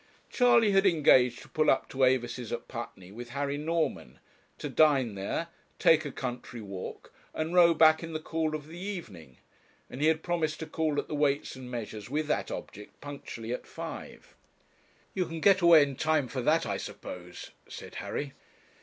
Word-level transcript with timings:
Charley 0.31 0.71
had 0.71 0.87
engaged 0.87 1.43
to 1.43 1.47
pull 1.49 1.69
up 1.69 1.87
to 1.89 2.03
Avis's 2.03 2.51
at 2.51 2.67
Putney 2.67 3.11
with 3.11 3.29
Harry 3.37 3.55
Norman, 3.59 4.17
to 4.57 4.67
dine 4.67 5.13
there, 5.13 5.49
take 5.77 6.05
a 6.05 6.11
country 6.11 6.59
walk, 6.59 7.13
and 7.35 7.53
row 7.53 7.75
back 7.75 8.01
in 8.01 8.11
the 8.11 8.19
cool 8.19 8.55
of 8.55 8.67
the 8.67 8.79
evening; 8.79 9.37
and 9.91 10.01
he 10.01 10.07
had 10.07 10.23
promised 10.23 10.59
to 10.61 10.65
call 10.65 10.97
at 10.97 11.07
the 11.07 11.13
Weights 11.13 11.55
and 11.55 11.69
Measures 11.69 12.09
with 12.09 12.25
that 12.25 12.49
object 12.49 12.99
punctually 12.99 13.53
at 13.53 13.67
five. 13.67 14.35
'You 15.13 15.27
can 15.27 15.39
get 15.39 15.61
away 15.61 15.83
in 15.83 15.95
time 15.95 16.27
for 16.27 16.41
that, 16.41 16.65
I 16.65 16.77
suppose,' 16.77 17.51
said 17.69 17.93
Harry. 18.01 18.33